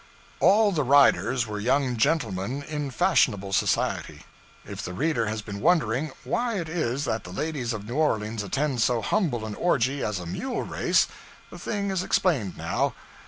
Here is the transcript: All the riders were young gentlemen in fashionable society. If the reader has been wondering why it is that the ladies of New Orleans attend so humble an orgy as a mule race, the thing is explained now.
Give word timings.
All 0.39 0.71
the 0.71 0.81
riders 0.81 1.45
were 1.45 1.59
young 1.59 1.95
gentlemen 1.95 2.63
in 2.63 2.89
fashionable 2.89 3.53
society. 3.53 4.23
If 4.65 4.81
the 4.81 4.93
reader 4.93 5.27
has 5.27 5.43
been 5.43 5.59
wondering 5.61 6.11
why 6.23 6.57
it 6.59 6.67
is 6.67 7.05
that 7.05 7.23
the 7.23 7.29
ladies 7.29 7.71
of 7.71 7.85
New 7.85 7.97
Orleans 7.97 8.41
attend 8.41 8.81
so 8.81 9.03
humble 9.03 9.45
an 9.45 9.53
orgy 9.53 10.03
as 10.03 10.17
a 10.17 10.25
mule 10.25 10.63
race, 10.63 11.07
the 11.51 11.59
thing 11.59 11.91
is 11.91 12.01
explained 12.01 12.57
now. 12.57 12.95